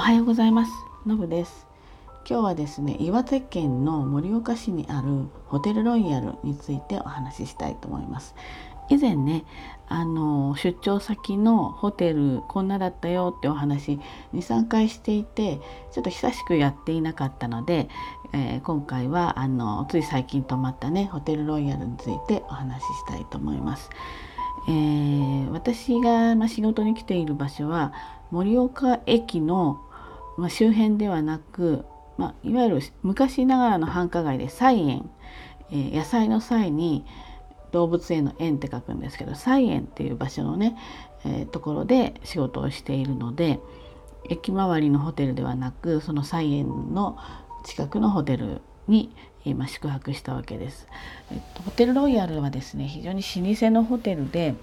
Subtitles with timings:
[0.00, 0.72] はようございます。
[1.04, 1.66] のぶです。
[2.26, 8.34] 今日はですね岩手県の盛岡市にあるホテルロイヤルについてお話ししたいと思います。
[8.88, 9.44] 以前ね
[9.88, 14.00] あの出張先のホテルこんなだったよってお話
[14.32, 15.60] 23回していて
[15.92, 17.90] ちょっと久しくやっていなかったので、
[18.32, 23.90] えー、今回はあのつい最近泊まったねホテルロイヤルについてお話ししたいと思います。
[24.68, 27.92] えー、私が、ま仕事に来ている場所は
[28.30, 29.80] 盛岡駅の、
[30.40, 31.84] まあ、周辺ではなく、
[32.16, 35.10] まあ、いわゆる昔ながらの繁華街で菜園、
[35.70, 37.04] えー、野菜の際に
[37.72, 40.76] 動物園の園って書くんですけど菜園っていう場所のね、
[41.24, 43.60] えー、ところで仕事をしているので
[44.28, 47.18] 駅周りのホテルではなくその菜園の
[47.64, 50.88] 近くのホテルに今宿泊したわけです、
[51.30, 54.54] えっと、ホテルロイヤルはですね非常に老舗のホテルで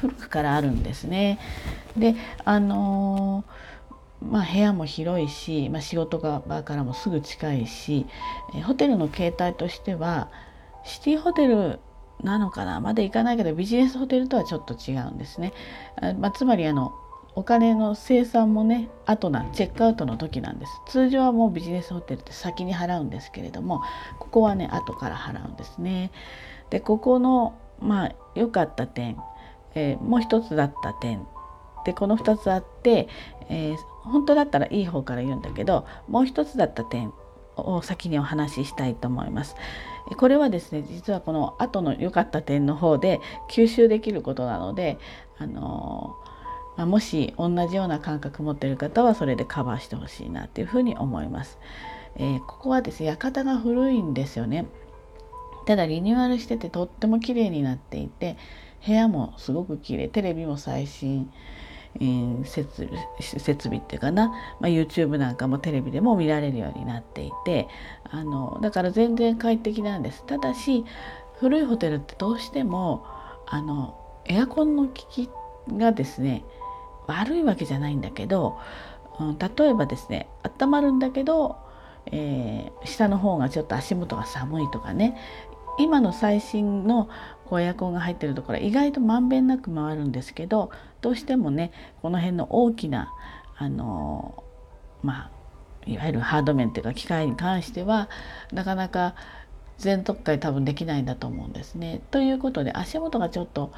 [0.00, 1.38] 古くからあるんですね。
[1.96, 3.83] であのー、
[4.20, 8.06] まあ、部屋も広いし、まあ、仕事場からもすぐ近いし
[8.54, 10.30] えホテルの形態としては
[10.84, 11.80] シティホテル
[12.22, 12.80] なのかな？
[12.80, 15.52] まだ行かないけどビジネスホテルとはちょっと違うんですね。
[16.18, 16.94] まあ、つまりあの
[17.34, 20.72] お金の生産もね後なチェックアウトの時なんです。
[20.86, 23.82] 通常はもうビジネスホテルって先に払うんですけれども
[24.20, 26.12] ここはね後から払うんですね。
[26.70, 29.18] でここのまあ良かった点、
[29.74, 31.26] えー、もう一つだった点
[31.84, 33.08] でこの2つあって、
[33.48, 37.12] えー、本当だったらいい方から言うんだけどもう一つだった点
[37.56, 39.56] を先にお話ししたいと思います。
[40.16, 44.98] これはですね実はこの後の良かった点の方で吸収できることなので
[45.38, 46.16] あの
[46.76, 51.58] まあ、もし同じような感覚持ってる方はそれでカバーしてほしいなっていうふうに思います。
[52.16, 54.66] えー、ここはですね館が古いんですよね。
[55.66, 58.36] ただリニューアルしててとっても綺麗になっていて
[58.86, 61.30] 部屋もすごく綺麗テレビも最新、
[62.40, 62.88] 設
[63.62, 64.28] 備っていうかな、
[64.60, 67.68] まあ、YouTube なんかもテレビでも見られるようになっていて。
[68.14, 70.24] あのだから全然快適なんです。
[70.24, 70.84] ただし
[71.40, 73.04] 古いホテルってどうしても
[73.46, 75.28] あのエアコンの効き
[75.68, 76.44] がですね
[77.08, 78.56] 悪いわけじゃないんだけど、
[79.18, 81.56] うん、例えばですね温まるんだけど、
[82.06, 85.18] えー、下の方がちょっと足元が寒いとかね
[85.78, 87.08] 今の最新の
[87.60, 90.70] エアコンが入ってるところ意外とまんべんなく回るんですけど
[91.00, 93.12] どうしてもねこの辺の大きな
[93.56, 94.42] あの
[95.02, 95.30] まあ
[95.86, 98.08] いわゆるハード面っていうか機械に関しては
[98.52, 99.14] なかなか
[99.78, 102.00] 全特化多分できないんだと思うんですね。
[102.10, 103.72] ということで足元がちょっと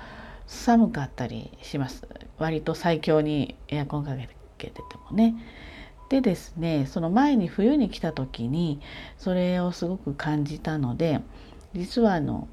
[0.46, 2.06] 寒かったりします
[2.38, 4.14] 割と最強にエアコンか
[4.58, 5.34] けててもね。
[6.08, 8.80] でですねその前に冬に来た時に
[9.18, 11.20] それをすごく感じたので
[11.76, 12.48] 実はあの、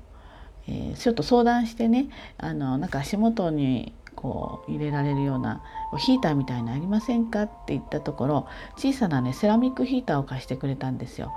[0.67, 5.61] えー、ちょっと相談してねあのなんか足元にこう入れられるような
[5.97, 8.47] ヒーターみたいなありませんかって言ったところ
[8.77, 11.33] 小さなねセラミックヒーターを貸してくれたんですよ。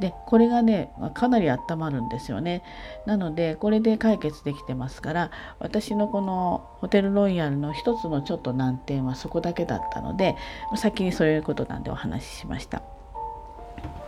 [0.00, 2.62] でこれがねかなり温まるんですよね。
[3.04, 10.36] なのでこれで解決できてますから私のこのホテルロイヤルの一つのちょっと難点はそこだけだったので
[10.76, 12.82] 先にそういうことなんでお話ししました。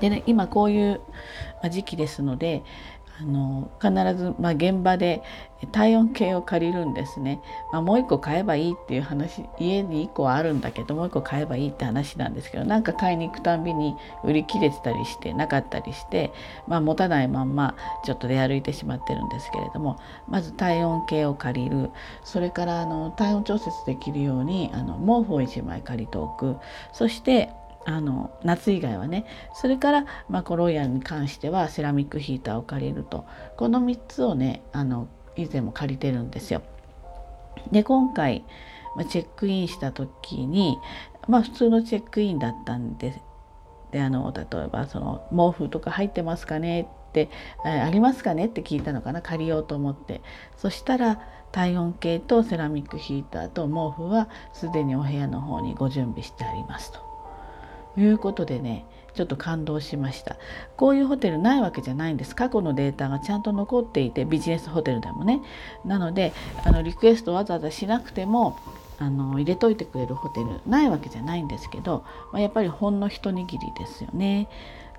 [0.00, 1.00] でね今こういう
[1.71, 2.62] 時期ですので
[3.22, 5.22] あの必ず、まあ、現場で
[5.71, 7.41] 体温計を借りるんですね、
[7.72, 13.94] まあ、もう一個買えばいいっていう話家に1個はあるんだけどもう一個買えばいいって話なんですけどなんか買いに行くたんびに
[14.25, 16.33] 売り切れてたりしてなかったりして、
[16.66, 21.91] まあ、持たないまんまちょっと出歩いてしまってるんですけれどもまず体温計を借りる。
[22.25, 26.56] それからあの体温調節できるようにあの毛布を1枚借りておく。
[26.93, 27.50] そして
[27.84, 29.26] あの夏以外はね。
[29.54, 33.25] それから、まあ、コロイヤルに関してはセラミックヒーターを借りると。
[33.56, 36.62] この3つをねあの以前も借りてるんですよ。
[37.71, 38.44] で今回、
[39.09, 40.78] チェックインした時に
[41.28, 43.21] まあ普通のチェックインだったんで
[43.91, 46.82] であの例えばその毛布とか入ってますかね？
[46.82, 47.28] って
[47.65, 48.47] ありますかね？
[48.47, 49.22] って聞いたのかな？
[49.22, 50.22] 借りようと思って。
[50.56, 51.21] そしたら
[51.53, 57.11] 体温計とセラミックヒーターと毛布はすでにお部屋の方にご準備してありますと。
[57.97, 60.36] いうことでねちょっと感動しました。
[60.77, 62.34] こういうホテルないわけじゃないんです。
[62.34, 65.42] 過去のデータがちゃんと残っていてビジネスホテルでもね。
[65.84, 66.33] なので
[66.65, 68.59] あのリクエストわざわざしなくても
[68.98, 74.48] あの入れといてくれるホテルないわけじゃないんですけど、まあ、やっぱりほんの一握りですよね。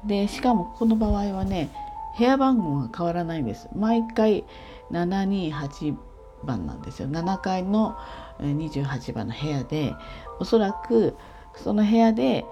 [0.05, 1.69] でしかもこの場合はね
[2.17, 3.67] 部屋番号が変わらないんです。
[3.75, 4.43] 毎回
[4.91, 5.95] 728
[6.43, 7.07] 番なんですよ。
[7.07, 7.97] 7階の
[8.39, 9.95] 28番の部屋で
[10.39, 11.15] おそらく
[11.55, 12.45] その部屋で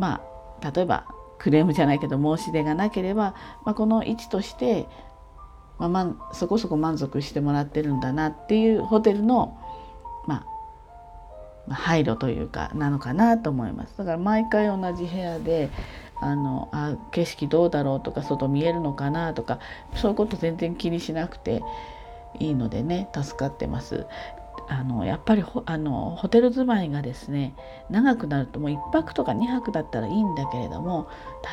[0.00, 0.22] ま
[0.62, 1.06] あ例えば
[1.38, 4.88] クレームじゃないけど申し出がなければ、まあ、この位置として、
[5.78, 9.58] まあ、まそこそこ満足してもらってるんだなっていうホテルの、
[10.26, 10.46] ま
[11.68, 15.70] あ、配慮というかなのかなと思いますだから毎回同じ部屋で
[16.20, 19.60] あのあ景色どうだろうとか外見えるのかなとか
[19.94, 21.62] そういうこと全然気にしなくて
[22.38, 24.06] いいのでね助かってます。
[24.70, 27.56] あのやっぱりあのホテル住まいがですね
[27.90, 31.08] 長くなるともう1泊とか2泊だったらいいんだけれども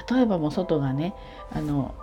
[0.09, 1.15] 例えばもう外がね
[1.51, 1.95] あの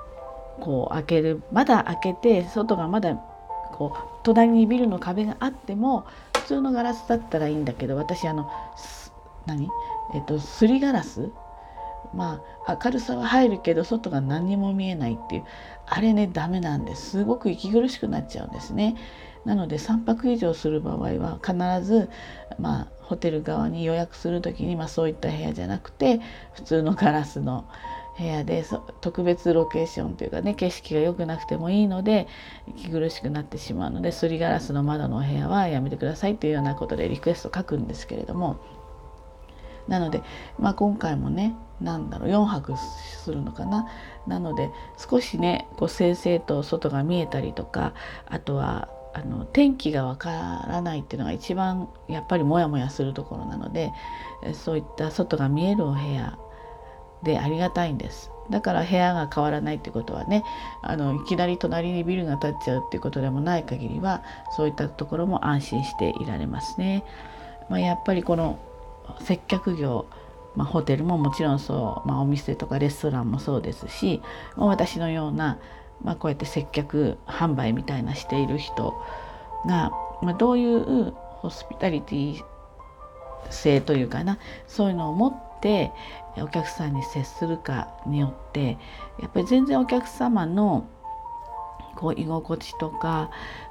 [0.60, 6.04] こう開けるまだ開けて外がまだこう隣にビルの壁があっても
[6.36, 8.50] 普通のガラスだったらいいんだけど私あの
[9.46, 9.68] 何？
[10.14, 11.30] えっとすりガラス
[12.14, 15.44] まあ明るさは入るけど外が何にも見えないっていう
[15.86, 18.96] あれねダメなんですすごく息苦しくなっちゃうんですね。
[19.44, 22.08] なので3泊以上する場合は必ず、
[22.58, 26.20] まあ、ホテル側に予約する時に、まあ、そういった部屋じゃなくて
[26.54, 27.66] 普通のガラスの
[28.16, 28.64] 部屋で
[29.00, 32.28] 特別ロケーションというかね景色が良くなくてもいいので
[32.68, 38.56] 息苦しくなってしまうのですりガラスの窓のお部屋はやめてくださいというようなことでリクエスト書くんですけれども
[39.88, 40.22] なので、
[40.58, 43.86] まあ、今回もね何だろう4泊するのかな
[44.26, 47.94] なので少しねこう正々と外が見えたりとか
[48.26, 53.92] あとはあの天気がわからないっていうのが一番やっぱりモヤモヤするところなので
[54.52, 56.36] そういった外が見えるお部屋
[57.22, 60.44] でありがたいんですだから部屋が変わらないってことはね
[60.82, 64.22] あのいきなり隣にビルが建っちゃうっていうことでもない限りは
[64.56, 67.04] そういったところも安心していられますね。
[67.70, 68.58] まあ、やっぱりこの
[69.20, 70.06] 接客業
[70.56, 74.22] まあ、ホテルももちろんそう、まあ、お店とかレストランもそうですし、
[74.56, 75.58] まあ、私のような、
[76.02, 78.94] まあ、こうやって接客販売みたいなしている人
[79.66, 79.90] が、
[80.22, 82.44] まあ、どういうホスピタリティ
[83.50, 85.92] 性というかなそういうのを持って
[86.36, 88.78] お客さんに接するかによって
[89.20, 90.88] やっぱり全然お客様の
[91.96, 93.30] こう居心地とか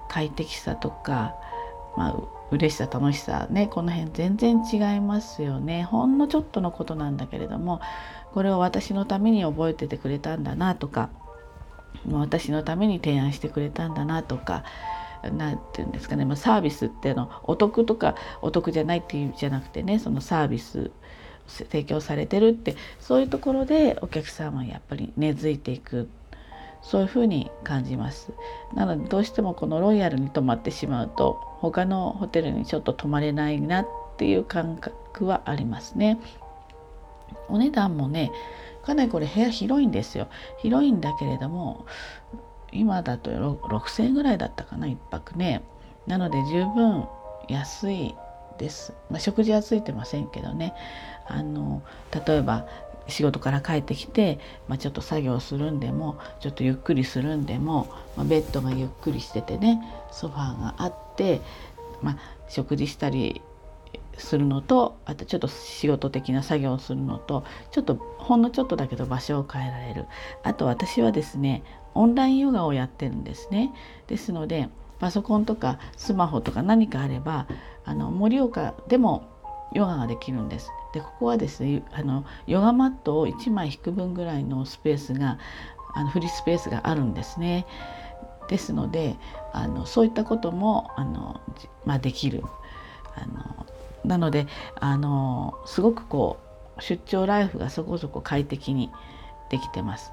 [0.10, 1.36] 快適さとか、
[1.96, 2.16] まあ、
[2.52, 5.84] 嬉しさ楽しさねこの辺全然違いますよね。
[5.84, 7.82] ほんのちょっとのことなんだけれども
[8.34, 11.10] これを私のために覚えててくれたんだなとか
[12.12, 14.64] 私のために提案してくれたんだなとか
[15.32, 20.92] 何て言うんですかね、まあ、サービスってのお得とかお得じゃないっていうじゃなくてねそのサービス
[21.48, 26.10] 提供されてるってそういうところでお客さんはやっぱり根付いていく。
[26.84, 28.32] そういうふうに感じます。
[28.76, 33.88] なのでどうしてもこのロイヤルに泊まってしまうと他のホテルにちょっと泊まれないなっ
[34.18, 36.20] ていう感覚はありますね。
[37.48, 38.32] お値段もね
[38.84, 40.28] かなりこれ部屋広いんですよ。
[40.60, 41.86] 広いんだけれども
[42.72, 45.64] 今だと6,000円ぐらいだったかな1泊ね。
[46.06, 47.08] なので十分
[47.48, 48.16] 安い
[48.58, 50.74] です、まあ、食事はついてませんけどね。
[51.26, 51.82] あの
[52.28, 52.68] 例えば
[53.08, 61.42] 仕事から帰ってきて、まあ、ちょっと作業するんでもちょっとゆっくりするんでも、まあ、ベッドがゆっくりしててねソファーがあって、
[62.02, 62.18] まあ、
[62.48, 63.42] 食事したり
[64.18, 70.06] するのとあとちょっと仕事的な作業をするのとちょっとほんのちょっとだけど場所を変えられる
[70.44, 71.64] あと私はですね
[71.96, 73.72] オンラインヨガをやってるんですね
[74.08, 74.70] ですので
[75.00, 77.48] パソコンとかスマホとか何かあれば
[77.86, 79.28] あの盛岡でも
[79.74, 80.70] ヨガができるんです。
[80.94, 85.40] でここはですねあのヨガマットを1枚引く分ぐらいのスペースが
[85.96, 87.66] あのフリースペースがあるんですね。
[88.50, 89.16] ですので
[89.54, 91.42] あのそういったこともあの、
[91.86, 92.44] まあ、できる。
[93.16, 93.66] あの
[94.06, 94.48] なので
[94.80, 96.38] あのすごくこ
[96.78, 98.92] う出張ライフがそこそこ快適に
[99.50, 100.12] できてます。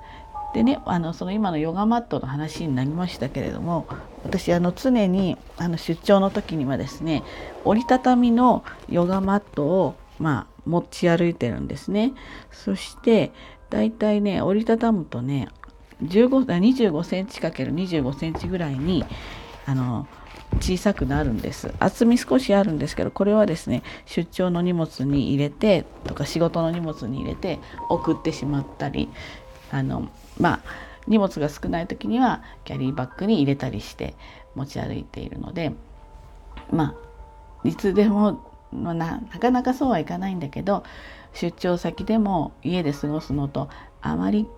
[0.54, 3.86] でねあのその今のヨガマットの話になりましたけれども
[4.24, 7.22] 私あの常にあの出張の時にはですね
[7.64, 12.12] 折りたたみのヨガマットをまあ持ち歩いてるんですね。
[12.50, 13.32] そして
[13.70, 15.48] だいたいね折りたたむとね
[16.02, 19.04] 15 25センチ ×25 センチぐらいに
[19.66, 20.06] あの
[20.58, 29.08] 小さくなるんです厚み少しあるんですけどこれはですね出張の荷物に入れてとか仕事の荷物に入れて送ってしまったり
[29.70, 30.60] あのまあ
[31.06, 34.14] 荷物が少ない時にはキャリーバッグに入れたりして
[34.54, 35.72] 持ち歩いているので
[36.72, 36.96] ま
[37.64, 40.84] あいつでものななかなかそうはいかないんだけど
[41.32, 43.68] 出張先でも家で過ごすのと
[44.00, 44.48] あまり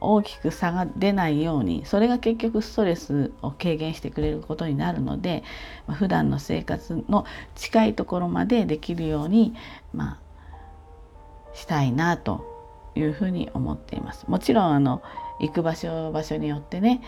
[0.00, 5.42] 大きく差が出ないようにそれが結局ストレスを軽減してくれることになるので、
[5.86, 9.54] まあ、普段の生活の近いところまでできるように、
[9.94, 12.44] まあ、したいなと
[12.94, 14.26] いうふうに思っています。
[14.28, 15.02] もちろんあの
[15.40, 17.02] 行く場所場所によってね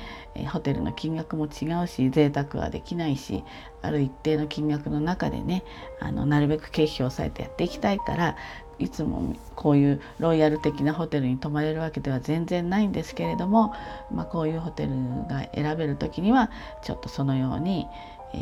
[0.52, 3.44] ホテルの金額も違うし贅沢はできないし
[3.82, 5.64] ある一定の金額の中でね
[6.00, 8.37] あのなるべく経費を抑えてやっていきたいから
[8.78, 13.75] いつもこういうロイヤル的なホテルに泊まれるわけでは全然ないんですけれども、
[14.12, 14.90] まあ、こういうホテル
[15.28, 16.50] が選べる時には
[16.85, 17.87] ちょっとそのように、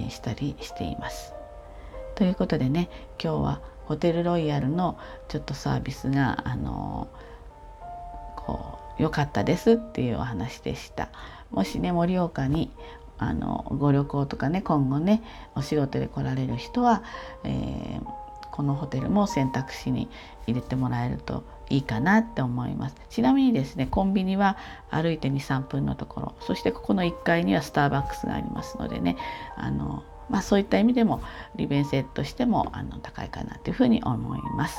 [0.08, 1.32] したりしています。
[2.16, 2.88] ということでね
[3.22, 7.06] 今日はホテルロイヤルのちょっとサービスがあの
[8.34, 11.08] こう良かったですっていうお話でした。
[11.50, 12.70] もしね盛岡に
[13.18, 15.22] あのご旅行とかね今後ね
[15.54, 17.02] お仕事で来られる人は、
[17.44, 20.08] えー、このホテルも選択肢に
[20.46, 24.56] 入れてもらえるといいかなって思いますちなみにですねコンビニは
[24.90, 29.16] 歩いて23分のところそしてここの1階にはスターバックスがありますのでね
[29.56, 31.22] あの、まあ、そういった意味でも
[31.56, 34.78] 利便性としてもあの高いかなというふうに思います。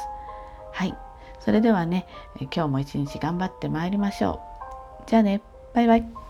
[0.74, 0.96] はい
[1.48, 2.06] それではね
[2.54, 4.42] 今日も一日頑張ってまいりましょ
[5.00, 5.10] う。
[5.10, 5.42] じゃあね
[5.74, 6.26] バイバイ。